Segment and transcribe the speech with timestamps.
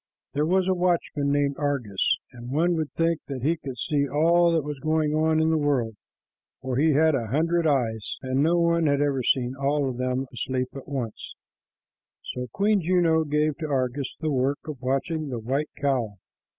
[0.33, 4.51] There was a watchman named Argus, and one would think that he could see all
[4.51, 5.95] that was going on in the world,
[6.59, 10.69] for he had a hundred eyes, and no one had ever seen them all asleep
[10.73, 11.35] at once,
[12.23, 16.17] so Queen Juno gave to Argus the work of watching the white cow.